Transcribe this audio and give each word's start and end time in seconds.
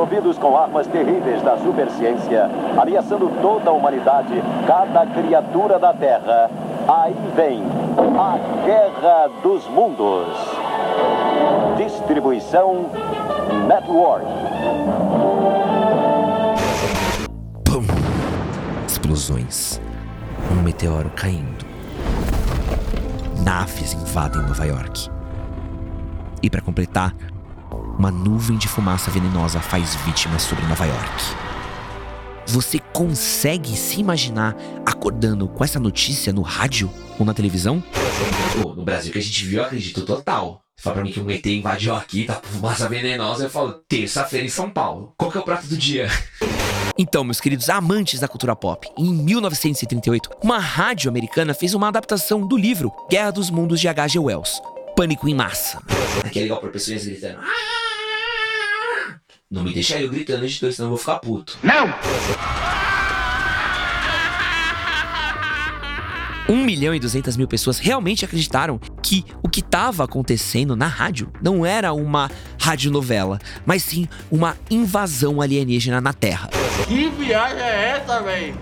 Ouvidos 0.00 0.38
com 0.38 0.56
armas 0.56 0.86
terríveis 0.86 1.42
da 1.42 1.58
superciência, 1.58 2.48
ameaçando 2.80 3.30
toda 3.42 3.68
a 3.68 3.72
humanidade, 3.74 4.32
cada 4.66 5.04
criatura 5.04 5.78
da 5.78 5.92
Terra, 5.92 6.50
aí 6.88 7.14
vem 7.36 7.62
a 8.18 8.38
Guerra 8.64 9.28
dos 9.42 9.68
Mundos. 9.68 10.26
Distribuição 11.76 12.86
Network. 13.68 14.24
Pum! 17.66 17.84
Explosões. 18.88 19.82
Um 20.50 20.62
meteoro 20.62 21.10
caindo. 21.14 21.66
Naves 23.44 23.92
invadem 23.92 24.40
Nova 24.40 24.64
York. 24.64 25.10
E 26.42 26.48
para 26.48 26.62
completar, 26.62 27.14
uma 28.00 28.10
nuvem 28.10 28.56
de 28.56 28.66
fumaça 28.66 29.10
venenosa 29.10 29.60
faz 29.60 29.94
vítimas 30.06 30.40
sobre 30.40 30.64
Nova 30.64 30.86
York. 30.86 31.22
Você 32.46 32.78
consegue 32.94 33.76
se 33.76 34.00
imaginar 34.00 34.56
acordando 34.86 35.46
com 35.46 35.62
essa 35.62 35.78
notícia 35.78 36.32
no 36.32 36.40
rádio 36.40 36.90
ou 37.18 37.26
na 37.26 37.34
televisão? 37.34 37.84
Pô, 38.62 38.72
no 38.72 38.82
Brasil 38.82 39.12
que 39.12 39.18
a 39.18 39.22
gente 39.22 39.44
viu, 39.44 39.58
eu 39.58 39.66
acredito 39.66 40.00
total. 40.06 40.62
Você 40.74 40.82
fala 40.82 40.94
pra 40.94 41.04
mim 41.04 41.12
que 41.12 41.20
um 41.20 41.30
ET 41.30 41.44
invadiu 41.44 41.94
aqui, 41.94 42.24
tá 42.24 42.36
com 42.36 42.46
fumaça 42.46 42.88
venenosa, 42.88 43.44
eu 43.44 43.50
falo, 43.50 43.72
terça-feira 43.86 44.46
em 44.46 44.48
São 44.48 44.70
Paulo. 44.70 45.12
Qual 45.18 45.30
que 45.30 45.36
é 45.36 45.40
o 45.42 45.44
prato 45.44 45.66
do 45.66 45.76
dia? 45.76 46.08
Então, 46.96 47.22
meus 47.22 47.38
queridos 47.38 47.68
amantes 47.68 48.18
da 48.18 48.26
cultura 48.26 48.56
pop, 48.56 48.88
em 48.96 49.12
1938, 49.12 50.30
uma 50.42 50.58
rádio 50.58 51.10
americana 51.10 51.52
fez 51.52 51.74
uma 51.74 51.88
adaptação 51.88 52.46
do 52.46 52.56
livro 52.56 52.90
Guerra 53.10 53.30
dos 53.30 53.50
Mundos 53.50 53.78
de 53.78 53.88
H.G. 53.88 54.18
Wells. 54.18 54.62
Pânico 54.96 55.28
em 55.28 55.34
massa. 55.34 55.82
Aqui 56.24 56.38
é 56.38 56.42
legal 56.42 56.60
pra 56.60 56.70
pessoas 56.70 57.04
gritando. 57.04 57.40
Não 59.52 59.64
me 59.64 59.74
deixa 59.74 60.00
eu 60.00 60.08
gritando, 60.08 60.44
editor, 60.44 60.72
senão 60.72 60.86
eu 60.86 60.90
vou 60.90 60.98
ficar 60.98 61.18
puto. 61.18 61.58
Não! 61.60 61.92
1 66.48 66.64
milhão 66.64 66.94
e 66.94 67.00
200 67.00 67.36
mil 67.36 67.48
pessoas 67.48 67.80
realmente 67.80 68.24
acreditaram 68.24 68.78
que 69.02 69.24
o 69.42 69.48
que 69.48 69.58
estava 69.58 70.04
acontecendo 70.04 70.76
na 70.76 70.86
rádio 70.86 71.32
não 71.42 71.66
era 71.66 71.92
uma 71.92 72.30
radionovela, 72.60 73.40
mas 73.66 73.82
sim 73.82 74.06
uma 74.30 74.56
invasão 74.70 75.40
alienígena 75.40 76.00
na 76.00 76.12
Terra. 76.12 76.48
Que 76.86 77.08
viagem 77.10 77.58
é 77.58 77.98
essa, 77.98 78.22
velho? 78.22 78.56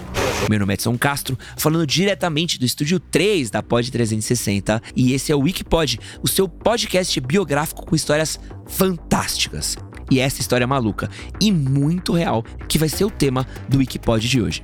Meu 0.49 0.59
nome 0.59 0.73
é 0.73 0.75
Edson 0.75 0.97
Castro, 0.97 1.39
falando 1.59 1.87
diretamente 1.87 2.59
do 2.59 2.65
estúdio 2.65 2.99
3 2.99 3.51
da 3.51 3.63
Pod 3.63 3.91
360, 3.91 4.83
e 4.97 5.13
esse 5.13 5.33
é 5.33 5.37
o 5.37 5.41
Wikipod, 5.41 6.01
o 6.23 6.29
seu 6.29 6.49
podcast 6.49 7.21
biográfico 7.21 7.85
com 7.85 7.95
histórias 7.95 8.41
fantásticas. 8.67 9.77
E 10.11 10.21
essa 10.21 10.41
história 10.41 10.67
maluca 10.67 11.11
e 11.41 11.53
muito 11.53 12.13
real 12.13 12.45
que 12.69 12.79
vai 12.79 12.89
ser 12.89 13.05
o 13.05 13.11
tema 13.11 13.47
do 13.69 13.79
Wikipod 13.79 14.27
de 14.29 14.41
hoje. 14.41 14.63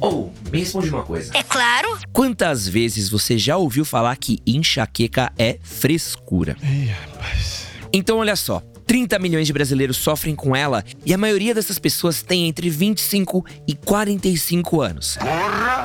Ou, 0.00 0.32
oh, 0.32 0.50
me 0.50 0.60
responde 0.60 0.88
uma 0.88 1.02
coisa. 1.02 1.30
É 1.34 1.42
claro. 1.42 1.98
Quantas 2.12 2.68
vezes 2.68 3.08
você 3.08 3.36
já 3.36 3.56
ouviu 3.56 3.84
falar 3.84 4.16
que 4.16 4.38
enxaqueca 4.46 5.32
é 5.38 5.58
frescura? 5.62 6.56
Ih, 6.62 6.86
rapaz. 6.86 7.66
Então 7.92 8.18
olha 8.18 8.36
só, 8.36 8.62
30 8.88 9.18
milhões 9.18 9.46
de 9.46 9.52
brasileiros 9.52 9.98
sofrem 9.98 10.34
com 10.34 10.56
ela 10.56 10.82
e 11.04 11.12
a 11.12 11.18
maioria 11.18 11.54
dessas 11.54 11.78
pessoas 11.78 12.22
tem 12.22 12.48
entre 12.48 12.70
25 12.70 13.44
e 13.66 13.74
45 13.74 14.80
anos. 14.80 15.18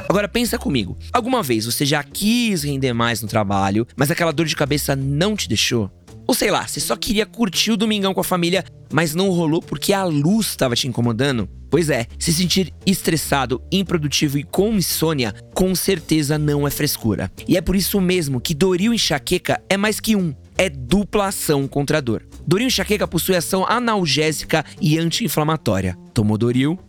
Agora 0.08 0.28
pensa 0.28 0.58
comigo. 0.58 0.98
Alguma 1.12 1.44
vez 1.44 1.66
você 1.66 1.86
já 1.86 2.02
quis 2.02 2.64
render 2.64 2.94
mais 2.94 3.22
no 3.22 3.28
trabalho, 3.28 3.86
mas 3.96 4.10
aquela 4.10 4.32
dor 4.32 4.46
de 4.46 4.56
cabeça 4.56 4.96
não 4.96 5.36
te 5.36 5.50
deixou? 5.50 5.92
Ou 6.34 6.36
sei 6.36 6.50
lá, 6.50 6.66
você 6.66 6.80
só 6.80 6.96
queria 6.96 7.28
curtir 7.28 7.70
o 7.70 7.78
domingão 7.78 8.12
com 8.12 8.20
a 8.20 8.24
família, 8.24 8.66
mas 8.92 9.14
não 9.14 9.30
rolou 9.30 9.62
porque 9.62 9.94
a 9.94 10.04
luz 10.04 10.48
estava 10.48 10.76
te 10.76 10.88
incomodando? 10.88 11.48
Pois 11.70 11.92
é, 11.92 12.08
se 12.18 12.34
sentir 12.34 12.74
estressado, 12.88 13.62
improdutivo 13.72 14.40
e 14.40 14.44
com 14.44 14.74
insônia, 14.74 15.32
com 15.54 15.76
certeza 15.76 16.40
não 16.40 16.66
é 16.68 16.72
frescura. 16.72 17.32
E 17.48 17.56
é 17.56 17.62
por 17.62 17.76
isso 17.76 18.02
mesmo 18.02 18.42
que 18.42 18.56
Doril 18.56 18.96
enxaqueca 18.96 19.62
é 19.70 19.78
mais 19.78 20.00
que 20.00 20.16
um, 20.16 20.34
é 20.58 20.72
dupla 20.72 21.28
ação 21.28 21.68
contra 21.68 22.00
a 22.00 22.02
dor. 22.02 22.26
Doril 22.48 22.66
enxaqueca 22.66 23.08
possui 23.08 23.36
ação 23.36 23.64
analgésica 23.68 24.66
e 24.82 24.98
anti-inflamatória. 24.98 25.96
Tomou 26.16 26.36
Doril, 26.36 26.80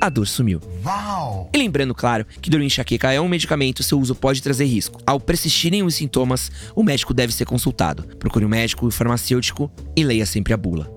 a 0.00 0.08
dor 0.08 0.26
sumiu. 0.26 0.60
Uau! 0.84 1.50
E 1.52 1.58
lembrando, 1.58 1.94
claro, 1.94 2.26
que 2.40 2.50
dor 2.50 2.60
enxaqueca 2.60 3.12
é 3.12 3.20
um 3.20 3.28
medicamento, 3.28 3.82
seu 3.82 3.98
uso 3.98 4.14
pode 4.14 4.42
trazer 4.42 4.64
risco. 4.64 5.00
Ao 5.06 5.18
persistirem 5.18 5.82
os 5.82 5.94
sintomas, 5.94 6.50
o 6.74 6.82
médico 6.82 7.14
deve 7.14 7.32
ser 7.32 7.44
consultado. 7.44 8.04
Procure 8.18 8.44
um 8.44 8.48
médico, 8.48 8.86
um 8.86 8.90
farmacêutico 8.90 9.70
e 9.96 10.04
leia 10.04 10.26
sempre 10.26 10.52
a 10.52 10.56
bula. 10.56 10.90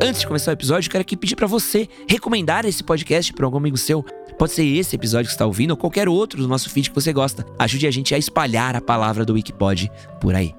Antes 0.00 0.20
de 0.20 0.26
começar 0.26 0.52
o 0.52 0.54
episódio, 0.54 0.90
quero 0.90 1.02
aqui 1.02 1.16
pedir 1.16 1.34
para 1.34 1.46
você 1.46 1.88
recomendar 2.08 2.64
esse 2.64 2.84
podcast 2.84 3.32
para 3.32 3.44
algum 3.44 3.58
amigo 3.58 3.76
seu. 3.76 4.02
Pode 4.38 4.52
ser 4.52 4.64
esse 4.64 4.94
episódio 4.94 5.26
que 5.26 5.32
está 5.32 5.44
ouvindo 5.44 5.72
ou 5.72 5.76
qualquer 5.76 6.08
outro 6.08 6.40
do 6.40 6.46
nosso 6.46 6.70
feed 6.70 6.90
que 6.90 6.94
você 6.94 7.12
gosta. 7.12 7.44
Ajude 7.58 7.86
a 7.86 7.90
gente 7.90 8.14
a 8.14 8.18
espalhar 8.18 8.76
a 8.76 8.80
palavra 8.80 9.24
do 9.24 9.32
Wikipod 9.32 9.90
por 10.20 10.34
aí. 10.34 10.54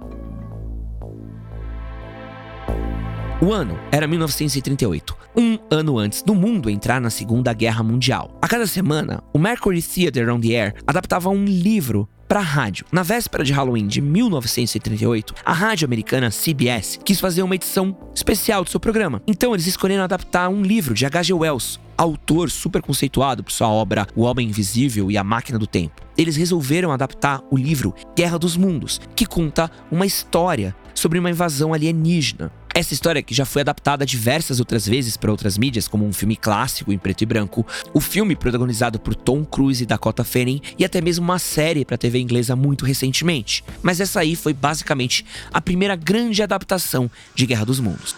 O 3.42 3.54
ano 3.54 3.80
era 3.90 4.06
1938, 4.06 5.16
um 5.34 5.58
ano 5.72 5.98
antes 5.98 6.22
do 6.22 6.36
mundo 6.36 6.70
entrar 6.70 7.00
na 7.00 7.10
Segunda 7.10 7.54
Guerra 7.54 7.82
Mundial. 7.82 8.38
A 8.42 8.50
cada 8.50 8.68
semana, 8.68 9.24
o 9.32 9.40
Mercury 9.40 9.82
Theatre 9.82 10.30
on 10.30 10.42
the 10.42 10.50
Air 10.50 10.74
adaptava 10.86 11.30
um 11.30 11.46
livro 11.46 12.06
para 12.28 12.42
rádio. 12.42 12.86
Na 12.92 13.02
véspera 13.02 13.42
de 13.42 13.54
Halloween 13.54 13.88
de 13.88 14.02
1938, 14.02 15.34
a 15.46 15.54
rádio 15.54 15.86
americana 15.86 16.30
CBS 16.30 17.00
quis 17.02 17.22
fazer 17.22 17.42
uma 17.42 17.56
edição 17.56 17.96
especial 18.14 18.66
do 18.66 18.70
seu 18.70 18.80
programa. 18.80 19.22
Então 19.26 19.54
eles 19.54 19.68
escolheram 19.68 20.04
adaptar 20.04 20.50
um 20.50 20.62
livro 20.62 20.94
de 20.94 21.06
H.G. 21.06 21.34
Wells, 21.34 21.80
autor 21.98 22.52
super 22.52 22.82
conceituado 22.82 23.42
por 23.42 23.54
sua 23.54 23.70
obra 23.70 24.06
O 24.18 24.24
Homem 24.24 24.50
Invisível 24.50 25.10
e 25.10 25.18
a 25.18 25.24
Máquina 25.24 25.58
do 25.58 25.66
Tempo. 25.66 26.02
Eles 26.18 26.36
resolveram 26.36 26.92
adaptar 26.92 27.42
o 27.50 27.56
livro 27.56 27.96
Guerra 28.18 28.38
dos 28.38 28.58
Mundos, 28.58 29.00
que 29.16 29.26
conta 29.26 29.72
uma 29.90 30.06
história 30.06 30.76
sobre 30.94 31.18
uma 31.18 31.30
invasão 31.30 31.74
alienígena. 31.74 32.52
Essa 32.74 32.94
história 32.94 33.22
que 33.24 33.34
já 33.34 33.46
foi 33.46 33.62
adaptada 33.62 34.06
diversas 34.06 34.60
outras 34.60 34.88
vezes 34.88 35.18
para 35.18 35.32
outras 35.32 35.58
mídias, 35.58 35.88
como 35.88 36.06
um 36.06 36.14
filme 36.14 36.36
clássico 36.36 36.94
em 36.94 36.98
preto 36.98 37.24
e 37.24 37.26
branco, 37.26 37.66
o 37.94 38.00
filme 38.00 38.36
protagonizado 38.36 39.00
por 39.00 39.16
Tom 39.16 39.44
Cruise 39.44 39.84
e 39.84 39.88
Dakota 39.88 40.24
Fanning 40.24 40.62
e 40.78 40.86
até 40.86 41.02
mesmo 41.02 41.26
uma 41.26 41.40
série 41.40 41.84
para 41.84 41.98
TV 41.98 42.20
inglesa 42.20 42.56
muito 42.56 42.86
recentemente. 42.86 43.64
Mas 43.82 44.00
essa 44.00 44.20
aí 44.20 44.36
foi 44.36 44.54
basicamente 44.54 45.26
a 45.52 45.60
primeira 45.60 45.96
grande 45.96 46.44
adaptação 46.44 47.10
de 47.34 47.46
Guerra 47.46 47.66
dos 47.66 47.80
Mundos. 47.80 48.16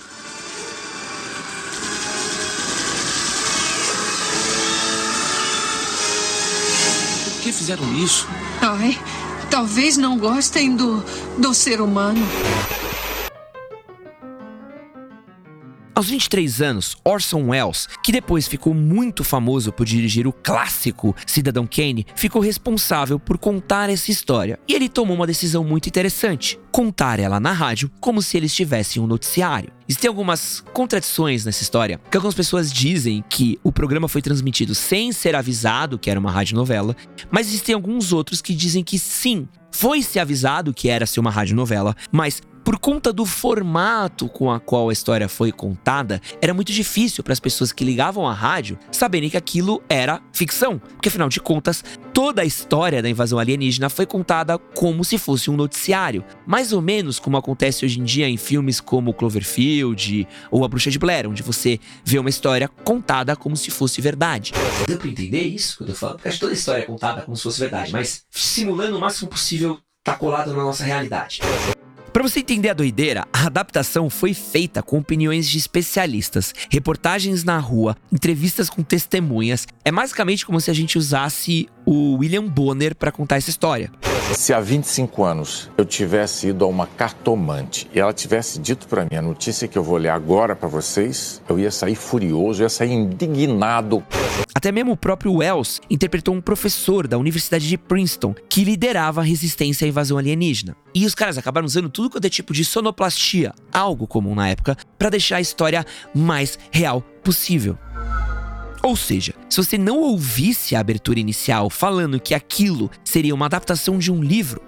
Por 7.24 7.42
que 7.42 7.52
fizeram 7.54 7.94
isso? 7.96 8.28
Ai, 8.62 9.00
talvez 9.50 9.98
não 9.98 10.18
gostem 10.18 10.76
do, 10.76 11.04
do 11.38 11.54
ser 11.54 11.82
humano. 11.82 12.22
Aos 16.02 16.10
23 16.10 16.64
anos, 16.64 16.98
Orson 17.06 17.50
Welles, 17.50 17.88
que 18.04 18.12
depois 18.12 18.48
ficou 18.48 18.74
muito 18.74 19.24
famoso 19.24 19.72
por 19.72 19.86
dirigir 19.86 20.26
o 20.26 20.34
clássico 20.34 21.16
Cidadão 21.28 21.68
Kane, 21.68 22.08
ficou 22.16 22.42
responsável 22.42 23.20
por 23.20 23.38
contar 23.38 23.88
essa 23.88 24.10
história. 24.10 24.58
E 24.68 24.74
ele 24.74 24.90
tomou 24.90 25.16
uma 25.16 25.28
decisão 25.28 25.64
muito 25.64 25.86
interessante: 25.86 26.60
contar 26.72 27.20
ela 27.20 27.40
na 27.40 27.54
rádio 27.54 27.92
como 28.00 28.20
se 28.20 28.36
eles 28.36 28.52
tivessem 28.52 29.00
um 29.00 29.06
noticiário. 29.06 29.72
Existem 29.88 30.08
algumas 30.08 30.64
contradições 30.74 31.46
nessa 31.46 31.62
história, 31.62 32.02
que 32.10 32.18
algumas 32.18 32.34
pessoas 32.34 32.74
dizem 32.74 33.24
que 33.30 33.60
o 33.64 33.72
programa 33.72 34.08
foi 34.08 34.24
transmitido 34.24 34.74
sem 34.74 35.12
ser 35.12 35.36
avisado 35.36 36.00
que 36.00 36.10
era 36.10 36.20
uma 36.20 36.32
radionovela, 36.32 36.96
mas 37.30 37.46
existem 37.46 37.76
alguns 37.76 38.12
outros 38.12 38.42
que 38.42 38.56
dizem 38.56 38.84
que 38.84 38.98
sim, 38.98 39.48
foi 39.72 40.02
se 40.02 40.20
avisado 40.20 40.74
que 40.74 40.90
era 40.90 41.06
ser 41.06 41.20
uma 41.20 41.32
radionovela, 41.32 41.96
mas 42.12 42.42
por 42.72 42.80
conta 42.80 43.12
do 43.12 43.26
formato 43.26 44.30
com 44.30 44.50
a 44.50 44.58
qual 44.58 44.88
a 44.88 44.94
história 44.94 45.28
foi 45.28 45.52
contada, 45.52 46.22
era 46.42 46.54
muito 46.54 46.72
difícil 46.72 47.22
para 47.22 47.34
as 47.34 47.40
pessoas 47.40 47.74
que 47.74 47.84
ligavam 47.84 48.26
à 48.26 48.34
rádio 48.34 48.80
saberem 48.90 49.30
que 49.30 49.36
aquilo 49.36 49.84
era 49.90 50.22
ficção, 50.32 50.80
porque 50.80 51.10
afinal 51.10 51.28
de 51.28 51.42
contas, 51.42 51.84
toda 52.14 52.44
a 52.44 52.46
história 52.46 53.02
da 53.02 53.10
invasão 53.10 53.38
alienígena 53.40 53.90
foi 53.90 54.06
contada 54.06 54.58
como 54.58 55.04
se 55.04 55.18
fosse 55.18 55.52
um 55.52 55.58
noticiário, 55.58 56.24
mais 56.48 56.72
ou 56.72 56.82
menos 56.82 57.20
como 57.20 57.36
acontece 57.36 57.84
hoje 57.84 58.00
em 58.00 58.06
dia 58.06 58.30
em 58.30 58.38
filmes 58.38 58.80
como 58.80 59.14
Cloverfield 59.14 60.26
ou 60.50 60.64
A 60.64 60.68
Bruxa 60.70 60.90
de 60.90 60.98
Blair, 60.98 61.28
onde 61.28 61.44
você 61.44 61.78
vê 62.06 62.20
uma 62.20 62.30
história 62.30 62.70
contada 62.70 63.36
como 63.36 63.58
se 63.58 63.70
fosse 63.70 64.00
verdade. 64.00 64.54
Deu 64.88 64.98
para 64.98 65.10
entender 65.10 65.42
isso 65.42 65.76
que 65.76 65.84
eu 65.84 65.88
tô 65.88 65.94
falando? 65.94 66.22
Porque 66.22 66.38
toda 66.38 66.54
história 66.54 66.84
é 66.84 66.86
contada 66.86 67.24
como 67.24 67.36
se 67.36 67.44
fosse 67.44 67.60
verdade, 67.60 67.92
mas 67.92 68.24
simulando 68.32 68.96
o 68.96 69.02
máximo 69.02 69.30
possível 69.30 69.78
tá 70.06 70.16
colado 70.16 70.54
na 70.54 70.64
nossa 70.64 70.86
realidade. 70.86 71.42
Para 72.14 72.24
você 72.24 72.42
entender 72.42 72.68
a 72.68 72.74
doideira, 72.74 73.26
a 73.32 73.46
adaptação 73.46 74.10
foi 74.10 74.34
feita 74.34 74.84
com 74.84 74.98
opiniões 74.98 75.48
de 75.48 75.58
especialistas, 75.58 76.54
reportagens 76.70 77.46
na 77.46 77.58
rua, 77.58 77.96
entrevistas 78.12 78.70
com 78.70 78.84
testemunhas. 78.84 79.66
É 79.86 79.92
basicamente 79.94 80.46
como 80.46 80.60
se 80.60 80.70
a 80.70 80.74
gente 80.74 80.98
usasse 80.98 81.70
o 81.92 82.16
William 82.20 82.48
Bonner 82.48 82.96
para 82.96 83.12
contar 83.12 83.36
essa 83.36 83.50
história. 83.50 83.92
Se 84.34 84.54
há 84.54 84.62
25 84.62 85.26
anos 85.26 85.70
eu 85.78 85.84
tivesse 85.84 86.48
ido 86.48 86.64
a 86.64 86.68
uma 86.68 86.88
cartomante 86.88 87.90
e 87.94 88.00
ela 88.00 88.14
tivesse 88.14 88.60
dito 88.60 88.88
para 88.88 89.04
mim 89.04 89.16
a 89.18 89.22
notícia 89.22 89.68
que 89.68 89.78
eu 89.78 89.84
vou 89.84 89.98
ler 89.98 90.08
agora 90.08 90.56
para 90.56 90.70
vocês, 90.70 91.42
eu 91.50 91.60
ia 91.60 91.70
sair 91.70 91.96
furioso, 91.96 92.62
eu 92.62 92.66
ia 92.66 92.70
sair 92.70 92.94
indignado. 92.94 94.02
Até 94.56 94.72
mesmo 94.72 94.94
o 94.94 94.98
próprio 94.98 95.34
Wells 95.34 95.82
interpretou 95.90 96.34
um 96.34 96.40
professor 96.40 97.08
da 97.08 97.18
Universidade 97.18 97.68
de 97.68 97.78
Princeton 97.78 98.34
que 98.48 98.64
liderava 98.64 99.20
a 99.20 99.24
resistência 99.24 99.84
à 99.84 99.90
invasão 99.90 100.18
alienígena. 100.18 100.78
E 100.96 101.06
os 101.06 101.14
caras 101.14 101.38
acabaram 101.38 101.66
usando 101.66 101.90
tudo 101.90 102.10
quanto 102.10 102.26
é 102.26 102.30
tipo 102.30 102.54
de 102.54 102.64
sonoplastia, 102.64 103.54
algo 103.74 104.08
comum 104.08 104.34
na 104.34 104.48
época, 104.48 104.78
para 104.98 105.10
deixar 105.10 105.38
a 105.38 105.42
história 105.42 105.86
mais 106.16 106.58
real 106.72 107.02
possível. 107.22 107.78
Ou 108.84 108.96
seja, 108.96 109.36
se 109.48 109.58
você 109.58 109.78
não 109.78 110.00
ouvisse 110.00 110.76
a 110.76 110.80
abertura 110.80 111.20
inicial 111.20 111.70
falando 111.70 112.20
que 112.20 112.34
aquilo 112.34 112.90
seria 113.04 113.36
uma 113.36 113.46
adaptação 113.46 114.00
de 114.00 114.12
um 114.12 114.24
livro, 114.24 114.60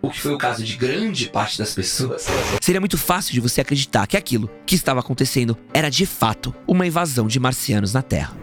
o 0.00 0.08
que 0.08 0.20
foi 0.20 0.34
o 0.34 0.38
caso 0.38 0.62
de 0.62 0.76
grande 0.76 1.28
parte 1.28 1.58
das 1.58 1.74
pessoas, 1.74 2.26
seria 2.62 2.80
muito 2.80 2.96
fácil 2.96 3.32
de 3.32 3.40
você 3.40 3.60
acreditar 3.60 4.06
que 4.06 4.16
aquilo 4.16 4.48
que 4.64 4.76
estava 4.76 5.00
acontecendo 5.00 5.58
era 5.74 5.90
de 5.90 6.06
fato 6.06 6.54
uma 6.66 6.86
invasão 6.86 7.26
de 7.26 7.40
marcianos 7.40 7.92
na 7.92 8.02
Terra. 8.02 8.36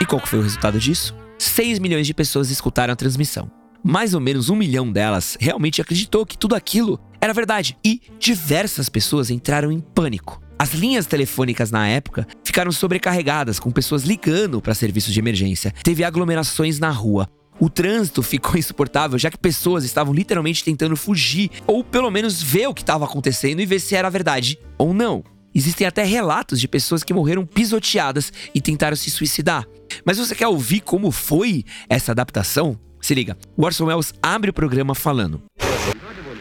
E 0.00 0.04
qual 0.04 0.24
foi 0.26 0.38
o 0.38 0.42
resultado 0.42 0.78
disso? 0.78 1.16
6 1.38 1.78
milhões 1.78 2.06
de 2.06 2.12
pessoas 2.12 2.50
escutaram 2.50 2.92
a 2.92 2.96
transmissão. 2.96 3.50
Mais 3.82 4.12
ou 4.12 4.20
menos 4.20 4.50
um 4.50 4.56
milhão 4.56 4.90
delas 4.90 5.36
realmente 5.40 5.80
acreditou 5.80 6.26
que 6.26 6.36
tudo 6.36 6.54
aquilo 6.54 7.00
era 7.20 7.32
verdade 7.32 7.76
e 7.84 8.00
diversas 8.18 8.88
pessoas 8.88 9.30
entraram 9.30 9.72
em 9.72 9.80
pânico. 9.80 10.40
As 10.58 10.72
linhas 10.72 11.06
telefônicas 11.06 11.70
na 11.70 11.86
época 11.86 12.26
ficaram 12.42 12.72
sobrecarregadas, 12.72 13.60
com 13.60 13.70
pessoas 13.70 14.02
ligando 14.02 14.60
para 14.60 14.74
serviços 14.74 15.12
de 15.12 15.20
emergência. 15.20 15.72
Teve 15.84 16.02
aglomerações 16.02 16.80
na 16.80 16.90
rua. 16.90 17.28
O 17.60 17.70
trânsito 17.70 18.22
ficou 18.22 18.56
insuportável, 18.58 19.18
já 19.18 19.30
que 19.30 19.38
pessoas 19.38 19.84
estavam 19.84 20.12
literalmente 20.12 20.64
tentando 20.64 20.96
fugir, 20.96 21.50
ou 21.66 21.84
pelo 21.84 22.10
menos 22.10 22.42
ver 22.42 22.68
o 22.68 22.74
que 22.74 22.82
estava 22.82 23.04
acontecendo 23.04 23.60
e 23.60 23.66
ver 23.66 23.80
se 23.80 23.94
era 23.94 24.10
verdade 24.10 24.58
ou 24.76 24.92
não. 24.92 25.22
Existem 25.54 25.86
até 25.86 26.04
relatos 26.04 26.60
de 26.60 26.68
pessoas 26.68 27.02
que 27.02 27.14
morreram 27.14 27.46
pisoteadas 27.46 28.32
e 28.54 28.60
tentaram 28.60 28.96
se 28.96 29.10
suicidar. 29.10 29.66
Mas 30.04 30.18
você 30.18 30.34
quer 30.34 30.46
ouvir 30.46 30.80
como 30.80 31.10
foi 31.10 31.64
essa 31.88 32.12
adaptação? 32.12 32.78
Se 33.00 33.14
liga, 33.14 33.36
o 33.56 33.64
Orson 33.64 33.86
Welles 33.86 34.12
abre 34.22 34.50
o 34.50 34.52
programa 34.52 34.94
falando: 34.94 35.42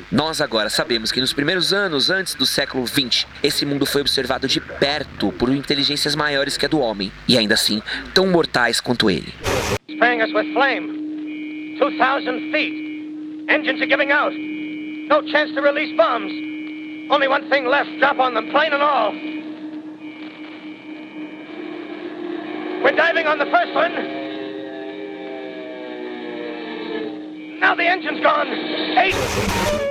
nós 0.10 0.40
agora 0.40 0.70
sabemos 0.70 1.12
que 1.12 1.20
nos 1.20 1.34
primeiros 1.34 1.74
anos 1.74 2.10
antes 2.10 2.34
do 2.34 2.46
século 2.46 2.88
XX, 2.88 3.26
esse 3.44 3.66
mundo 3.66 3.86
foi 3.86 4.00
observado 4.00 4.48
de 4.48 4.62
perto 4.62 5.34
por 5.34 5.50
inteligências 5.50 6.16
maiores 6.16 6.56
que 6.56 6.66
a 6.66 6.70
do 6.70 6.80
homem, 6.80 7.12
e 7.28 7.38
ainda 7.38 7.56
assim 7.56 7.82
tão 8.14 8.28
mortais 8.28 8.80
quanto 8.80 9.10
ele. 9.10 9.34
Sprang 9.90 10.24
us 10.24 10.34
with 10.34 10.54
flame. 10.54 11.78
2000 11.78 12.52
feet. 12.52 13.46
Engines 13.50 13.82
are 13.82 13.88
giving 13.88 14.12
out. 14.12 14.34
No 14.34 15.22
chance 15.30 15.54
to 15.54 15.62
release 15.62 15.96
bombs. 15.98 16.32
Only 17.10 17.28
one 17.28 17.50
thing 17.50 17.66
left, 17.66 17.90
drop 18.00 18.18
on 18.20 18.34
them, 18.34 18.50
plane 18.52 18.74
and 18.74 18.82
all. 18.82 19.12
We're 22.82 22.96
diving 22.96 23.28
on 23.28 23.40
the 23.40 23.46
first 23.46 23.74
one. 23.74 23.94
Now 27.60 27.76
the 27.76 27.86
engine's 27.86 28.22
gone. 28.22 28.48
Eight. 28.98 29.87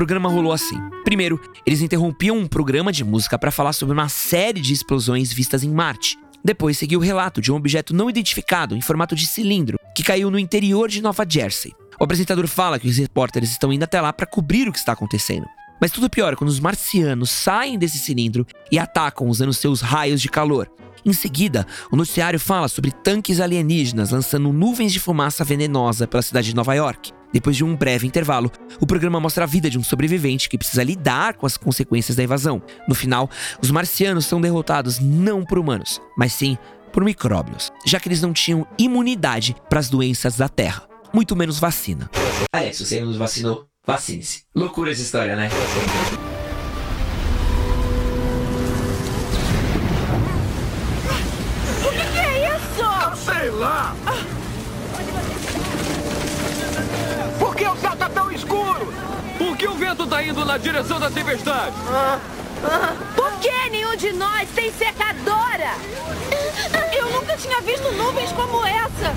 Programa 0.00 0.30
rolou 0.30 0.50
assim. 0.50 0.80
Primeiro, 1.04 1.38
eles 1.66 1.82
interrompiam 1.82 2.34
um 2.34 2.46
programa 2.46 2.90
de 2.90 3.04
música 3.04 3.38
para 3.38 3.50
falar 3.50 3.74
sobre 3.74 3.92
uma 3.92 4.08
série 4.08 4.58
de 4.58 4.72
explosões 4.72 5.30
vistas 5.30 5.62
em 5.62 5.68
Marte. 5.68 6.18
Depois 6.42 6.78
seguiu 6.78 7.00
o 7.00 7.02
relato 7.02 7.38
de 7.38 7.52
um 7.52 7.54
objeto 7.54 7.94
não 7.94 8.08
identificado 8.08 8.74
em 8.74 8.80
formato 8.80 9.14
de 9.14 9.26
cilindro 9.26 9.78
que 9.94 10.02
caiu 10.02 10.30
no 10.30 10.38
interior 10.38 10.88
de 10.88 11.02
Nova 11.02 11.26
Jersey. 11.28 11.74
O 12.00 12.04
apresentador 12.04 12.46
fala 12.46 12.78
que 12.78 12.88
os 12.88 12.96
repórteres 12.96 13.50
estão 13.50 13.70
indo 13.70 13.82
até 13.82 14.00
lá 14.00 14.10
para 14.10 14.24
cobrir 14.24 14.70
o 14.70 14.72
que 14.72 14.78
está 14.78 14.92
acontecendo. 14.92 15.44
Mas 15.80 15.90
tudo 15.90 16.10
pior 16.10 16.36
quando 16.36 16.50
os 16.50 16.60
marcianos 16.60 17.30
saem 17.30 17.78
desse 17.78 17.98
cilindro 17.98 18.46
e 18.70 18.78
atacam 18.78 19.28
usando 19.28 19.52
seus 19.52 19.80
raios 19.80 20.20
de 20.20 20.28
calor. 20.28 20.70
Em 21.04 21.12
seguida, 21.12 21.66
o 21.90 21.96
noticiário 21.96 22.38
fala 22.38 22.68
sobre 22.68 22.90
tanques 22.90 23.40
alienígenas 23.40 24.10
lançando 24.10 24.52
nuvens 24.52 24.92
de 24.92 25.00
fumaça 25.00 25.42
venenosa 25.42 26.06
pela 26.06 26.22
cidade 26.22 26.48
de 26.48 26.54
Nova 26.54 26.74
York. 26.74 27.12
Depois 27.32 27.56
de 27.56 27.64
um 27.64 27.76
breve 27.76 28.06
intervalo, 28.06 28.50
o 28.80 28.86
programa 28.86 29.20
mostra 29.20 29.44
a 29.44 29.46
vida 29.46 29.70
de 29.70 29.78
um 29.78 29.84
sobrevivente 29.84 30.48
que 30.48 30.58
precisa 30.58 30.82
lidar 30.82 31.34
com 31.34 31.46
as 31.46 31.56
consequências 31.56 32.16
da 32.16 32.22
invasão. 32.22 32.60
No 32.88 32.94
final, 32.94 33.30
os 33.62 33.70
marcianos 33.70 34.26
são 34.26 34.40
derrotados 34.40 34.98
não 34.98 35.44
por 35.44 35.58
humanos, 35.58 36.00
mas 36.18 36.32
sim 36.32 36.58
por 36.92 37.04
micróbios, 37.04 37.70
já 37.86 38.00
que 38.00 38.08
eles 38.08 38.20
não 38.20 38.32
tinham 38.32 38.66
imunidade 38.76 39.54
para 39.68 39.78
as 39.78 39.88
doenças 39.88 40.36
da 40.36 40.48
Terra, 40.48 40.82
muito 41.14 41.36
menos 41.36 41.58
vacina. 41.58 42.10
Alex, 42.52 42.78
se 42.78 42.86
você 42.86 43.00
não 43.00 43.16
vacinou, 43.16 43.69
vacine-se. 43.86 44.44
Loucura 44.54 44.92
essa 44.92 45.02
história, 45.02 45.36
né? 45.36 45.48
O 51.84 51.90
que, 51.90 52.12
que 52.12 52.18
é 52.18 52.56
isso? 52.56 53.24
Sei 53.24 53.50
lá! 53.50 53.96
que 59.60 59.68
o 59.68 59.74
vento 59.74 60.06
tá 60.06 60.22
indo 60.22 60.42
na 60.42 60.56
direção 60.56 60.98
da 60.98 61.10
tempestade? 61.10 61.76
Por 63.14 63.30
que 63.40 63.68
nenhum 63.68 63.94
de 63.94 64.10
nós 64.14 64.48
tem 64.54 64.72
secadora? 64.72 65.74
Eu 66.96 67.10
nunca 67.10 67.36
tinha 67.36 67.60
visto 67.60 67.92
nuvens 67.92 68.32
como 68.32 68.64
essa. 68.64 69.14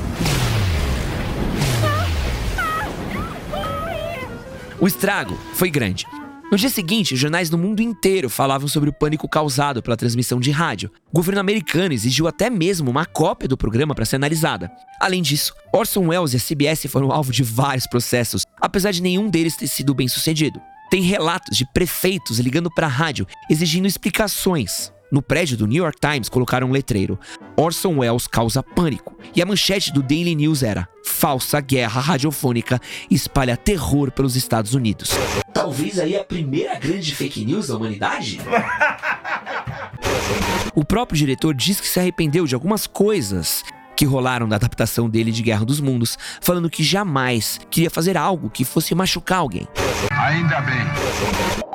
O 4.83 4.88
estrago 4.88 5.39
foi 5.53 5.71
grande. 5.71 6.06
No 6.51 6.57
dia 6.57 6.68
seguinte, 6.68 7.15
jornais 7.15 7.50
no 7.50 7.57
mundo 7.57 7.81
inteiro 7.81 8.30
falavam 8.30 8.68
sobre 8.68 8.89
o 8.89 8.94
pânico 8.94 9.30
causado 9.30 9.81
pela 9.81 9.95
transmissão 9.95 10.41
de 10.41 10.51
rádio. 10.51 10.91
O 11.09 11.15
governo 11.15 11.39
americano 11.39 11.94
exigiu 11.94 12.27
até 12.27 12.50
mesmo 12.50 12.91
uma 12.91 13.06
cópia 13.06 13.47
do 13.47 13.56
programa 13.56 13.95
para 13.95 14.03
ser 14.03 14.18
analisada. 14.18 14.69
Além 15.00 15.21
disso, 15.21 15.53
Orson 15.74 16.07
Welles 16.07 16.33
e 16.33 16.35
a 16.35 16.39
CBS 16.41 16.88
foram 16.89 17.13
alvo 17.13 17.31
de 17.31 17.44
vários 17.44 17.88
processos, 17.88 18.45
apesar 18.59 18.91
de 18.91 19.01
nenhum 19.01 19.30
deles 19.30 19.56
ter 19.56 19.68
sido 19.68 19.94
bem 19.94 20.09
sucedido. 20.09 20.59
Tem 20.91 21.01
relatos 21.01 21.57
de 21.57 21.65
prefeitos 21.71 22.38
ligando 22.39 22.69
para 22.69 22.88
a 22.88 22.89
rádio 22.89 23.25
exigindo 23.50 23.88
explicações. 23.88 24.91
No 25.13 25.21
prédio 25.21 25.56
do 25.56 25.68
New 25.68 25.83
York 25.83 26.00
Times 26.01 26.27
colocaram 26.27 26.68
um 26.68 26.71
letreiro: 26.71 27.19
Orson 27.56 28.00
Welles 28.00 28.25
causa 28.25 28.63
pânico. 28.63 29.15
E 29.36 29.44
a 29.44 29.45
manchete 29.45 29.94
do 29.94 30.02
Daily 30.02 30.33
News 30.33 30.64
era: 30.64 30.90
Falsa 31.06 31.61
guerra 31.61 32.02
radiofônica 32.02 32.81
espalha 33.11 33.56
terror 33.56 34.09
pelos 34.09 34.35
Estados 34.35 34.73
Unidos. 34.73 35.11
Talvez 35.54 35.99
aí 35.99 36.18
a 36.18 36.23
primeira 36.23 36.80
grande 36.80 37.14
fake 37.14 37.45
news 37.45 37.68
da 37.68 37.76
humanidade? 37.76 38.42
o 40.73 40.83
próprio 40.83 41.16
diretor 41.16 41.54
diz 41.54 41.80
que 41.80 41.87
se 41.87 41.99
arrependeu 41.99 42.47
de 42.47 42.56
algumas 42.56 42.87
coisas 42.87 43.64
que 43.95 44.06
rolaram 44.06 44.47
na 44.47 44.56
adaptação 44.56 45.07
dele 45.07 45.31
de 45.31 45.44
Guerra 45.44 45.64
dos 45.64 45.80
Mundos, 45.80 46.18
falando 46.42 46.71
que 46.71 46.81
jamais 46.81 47.59
queria 47.69 47.92
fazer 47.92 48.18
algo 48.18 48.49
que 48.49 48.66
fosse 48.66 48.95
machucar 48.95 49.37
alguém. 49.37 49.68
Ainda 50.09 50.59
bem. 50.61 51.72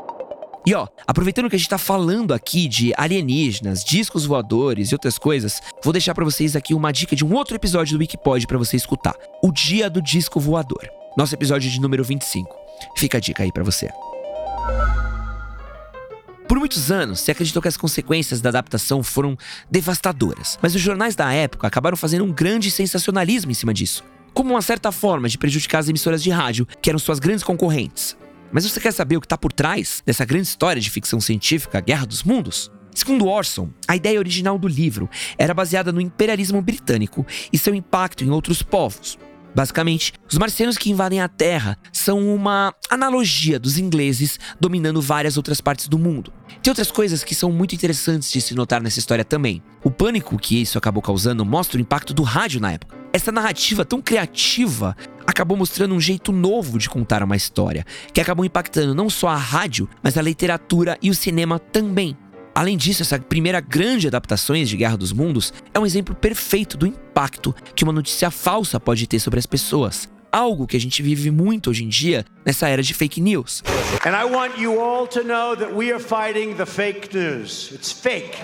E 0.68 0.74
ó, 0.74 0.86
aproveitando 1.06 1.48
que 1.48 1.56
a 1.56 1.58
gente 1.58 1.70
tá 1.70 1.78
falando 1.78 2.34
aqui 2.34 2.68
de 2.68 2.92
alienígenas, 2.94 3.82
discos 3.82 4.26
voadores 4.26 4.90
e 4.90 4.94
outras 4.94 5.16
coisas, 5.16 5.62
vou 5.82 5.94
deixar 5.94 6.14
para 6.14 6.26
vocês 6.26 6.54
aqui 6.54 6.74
uma 6.74 6.92
dica 6.92 7.16
de 7.16 7.24
um 7.24 7.32
outro 7.32 7.56
episódio 7.56 7.96
do 7.96 8.00
Wikipod 8.00 8.46
para 8.46 8.58
você 8.58 8.76
escutar. 8.76 9.14
O 9.42 9.50
Dia 9.50 9.88
do 9.88 10.02
Disco 10.02 10.38
Voador. 10.38 10.86
Nosso 11.16 11.34
episódio 11.34 11.70
de 11.70 11.80
número 11.80 12.04
25. 12.04 12.54
Fica 12.94 13.16
a 13.16 13.20
dica 13.20 13.44
aí 13.44 13.50
para 13.50 13.64
você. 13.64 13.88
Por 16.46 16.58
muitos 16.58 16.92
anos, 16.92 17.20
se 17.20 17.30
acreditou 17.30 17.62
que 17.62 17.68
as 17.68 17.78
consequências 17.78 18.42
da 18.42 18.50
adaptação 18.50 19.02
foram 19.02 19.38
devastadoras, 19.70 20.58
mas 20.60 20.74
os 20.74 20.82
jornais 20.82 21.16
da 21.16 21.32
época 21.32 21.66
acabaram 21.66 21.96
fazendo 21.96 22.24
um 22.24 22.30
grande 22.30 22.70
sensacionalismo 22.70 23.50
em 23.50 23.54
cima 23.54 23.72
disso, 23.72 24.04
como 24.34 24.50
uma 24.50 24.60
certa 24.60 24.92
forma 24.92 25.30
de 25.30 25.38
prejudicar 25.38 25.78
as 25.78 25.88
emissoras 25.88 26.22
de 26.22 26.28
rádio, 26.28 26.68
que 26.82 26.90
eram 26.90 26.98
suas 26.98 27.18
grandes 27.18 27.42
concorrentes. 27.42 28.18
Mas 28.50 28.64
você 28.64 28.80
quer 28.80 28.92
saber 28.92 29.16
o 29.16 29.20
que 29.20 29.26
está 29.26 29.36
por 29.36 29.52
trás 29.52 30.02
dessa 30.06 30.24
grande 30.24 30.48
história 30.48 30.80
de 30.80 30.90
ficção 30.90 31.20
científica, 31.20 31.80
Guerra 31.80 32.06
dos 32.06 32.22
Mundos? 32.22 32.70
Segundo 32.94 33.26
Orson, 33.26 33.68
a 33.86 33.94
ideia 33.94 34.18
original 34.18 34.58
do 34.58 34.66
livro 34.66 35.08
era 35.36 35.54
baseada 35.54 35.92
no 35.92 36.00
imperialismo 36.00 36.60
britânico 36.60 37.24
e 37.52 37.58
seu 37.58 37.74
impacto 37.74 38.24
em 38.24 38.30
outros 38.30 38.62
povos. 38.62 39.18
Basicamente, 39.54 40.12
os 40.30 40.38
marcianos 40.38 40.76
que 40.76 40.90
invadem 40.90 41.20
a 41.20 41.28
Terra 41.28 41.76
são 41.92 42.34
uma 42.34 42.74
analogia 42.88 43.58
dos 43.58 43.78
ingleses 43.78 44.38
dominando 44.60 45.00
várias 45.00 45.36
outras 45.36 45.60
partes 45.60 45.88
do 45.88 45.98
mundo. 45.98 46.32
Tem 46.62 46.70
outras 46.70 46.90
coisas 46.90 47.24
que 47.24 47.34
são 47.34 47.50
muito 47.50 47.74
interessantes 47.74 48.30
de 48.30 48.40
se 48.40 48.54
notar 48.54 48.82
nessa 48.82 48.98
história 48.98 49.24
também. 49.24 49.62
O 49.82 49.90
pânico 49.90 50.38
que 50.38 50.60
isso 50.60 50.76
acabou 50.76 51.02
causando 51.02 51.44
mostra 51.44 51.78
o 51.78 51.80
impacto 51.80 52.12
do 52.12 52.22
rádio 52.22 52.60
na 52.60 52.72
época. 52.72 52.96
Essa 53.12 53.32
narrativa 53.32 53.84
tão 53.84 54.02
criativa 54.02 54.96
acabou 55.28 55.58
mostrando 55.58 55.94
um 55.94 56.00
jeito 56.00 56.32
novo 56.32 56.78
de 56.78 56.88
contar 56.88 57.22
uma 57.22 57.36
história, 57.36 57.84
que 58.14 58.20
acabou 58.20 58.46
impactando 58.46 58.94
não 58.94 59.10
só 59.10 59.28
a 59.28 59.36
rádio, 59.36 59.86
mas 60.02 60.16
a 60.16 60.22
literatura 60.22 60.96
e 61.02 61.10
o 61.10 61.14
cinema 61.14 61.58
também. 61.58 62.16
Além 62.54 62.78
disso, 62.78 63.02
essa 63.02 63.18
primeira 63.18 63.60
grande 63.60 64.08
adaptação 64.08 64.56
de 64.56 64.76
Guerra 64.76 64.96
dos 64.96 65.12
Mundos 65.12 65.52
é 65.74 65.78
um 65.78 65.84
exemplo 65.84 66.14
perfeito 66.14 66.78
do 66.78 66.86
impacto 66.86 67.54
que 67.74 67.84
uma 67.84 67.92
notícia 67.92 68.30
falsa 68.30 68.80
pode 68.80 69.06
ter 69.06 69.20
sobre 69.20 69.38
as 69.38 69.44
pessoas. 69.44 70.08
Algo 70.32 70.66
que 70.66 70.78
a 70.78 70.80
gente 70.80 71.02
vive 71.02 71.30
muito 71.30 71.68
hoje 71.68 71.84
em 71.84 71.88
dia 71.88 72.24
nessa 72.44 72.66
era 72.66 72.82
de 72.82 72.94
fake 72.94 73.20
news. 73.20 73.62
And 74.06 74.16
I 74.16 74.24
want 74.24 74.58
you 74.58 74.80
all 74.80 75.06
to 75.08 75.22
know 75.22 75.54
that 75.56 75.74
we 75.74 75.92
are 75.92 76.02
fighting 76.02 76.54
the 76.54 76.66
fake 76.66 77.14
news. 77.14 77.70
It's 77.70 77.92
fake. 77.92 78.38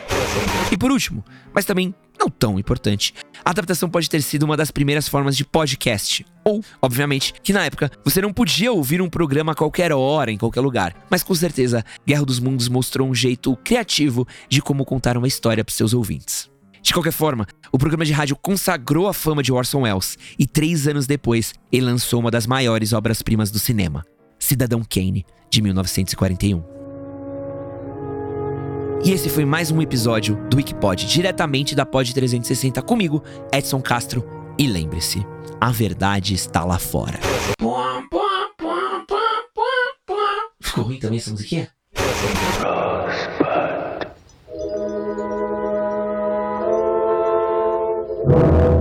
E 0.71 0.77
por 0.77 0.93
último, 0.93 1.25
mas 1.55 1.65
também 1.65 1.95
não 2.25 2.31
tão 2.31 2.59
importante, 2.59 3.15
a 3.45 3.51
adaptação 3.51 3.89
pode 3.91 4.09
ter 4.09 4.23
sido 4.23 4.45
uma 4.45 4.57
das 4.57 4.71
primeiras 4.71 5.07
formas 5.07 5.37
de 5.37 5.45
podcast. 5.45 6.25
Ou, 6.43 6.65
obviamente, 6.81 7.35
que 7.43 7.53
na 7.53 7.65
época 7.67 7.91
você 8.03 8.23
não 8.23 8.33
podia 8.33 8.73
ouvir 8.73 9.03
um 9.03 9.11
programa 9.11 9.53
a 9.53 9.55
qualquer 9.55 9.93
hora, 9.93 10.33
em 10.33 10.39
qualquer 10.39 10.61
lugar. 10.61 10.97
Mas 11.11 11.23
com 11.23 11.35
certeza, 11.35 11.85
Guerra 12.07 12.25
dos 12.25 12.41
Mundos 12.41 12.69
mostrou 12.69 13.09
um 13.09 13.15
jeito 13.15 13.55
criativo 13.63 14.27
de 14.49 14.63
como 14.63 14.85
contar 14.85 15.19
uma 15.19 15.29
história 15.29 15.63
para 15.63 15.75
seus 15.75 15.93
ouvintes. 15.93 16.51
De 16.83 16.93
qualquer 16.93 17.13
forma, 17.13 17.47
o 17.71 17.79
programa 17.79 18.05
de 18.05 18.13
rádio 18.13 18.37
consagrou 18.37 19.09
a 19.09 19.15
fama 19.15 19.43
de 19.43 19.53
Orson 19.53 19.83
Welles 19.83 20.19
e 20.39 20.47
três 20.47 20.87
anos 20.87 21.07
depois 21.07 21.55
ele 21.73 21.87
lançou 21.87 22.21
uma 22.21 22.31
das 22.31 22.47
maiores 22.47 22.93
obras-primas 22.93 23.51
do 23.51 23.59
cinema, 23.59 24.05
Cidadão 24.39 24.83
Kane, 24.89 25.25
de 25.51 25.63
1941. 25.63 26.84
E 29.05 29.11
esse 29.13 29.29
foi 29.29 29.45
mais 29.45 29.71
um 29.71 29.83
episódio 29.83 30.35
do 30.49 30.57
Wikipod, 30.57 31.05
diretamente 31.07 31.75
da 31.75 31.85
Pod 31.85 32.15
360 32.15 32.81
comigo, 32.81 33.23
Edson 33.53 33.83
Castro. 33.83 34.25
E 34.59 34.67
lembre-se, 34.67 35.27
a 35.61 35.71
verdade 35.71 36.33
está 36.33 36.65
lá 36.65 36.79
fora. 36.79 37.19
Ficou 40.59 40.85
ruim 40.85 40.99
também 40.99 41.19
essa 41.19 41.31
musiquinha? 41.31 41.69
Rosebud. 48.25 48.74